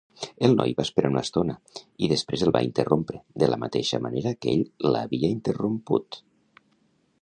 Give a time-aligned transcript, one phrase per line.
[0.45, 1.57] El noi va esperar una estona
[2.07, 6.21] i després el va interrompre, de la mateixa manera que ell l'havia interromput.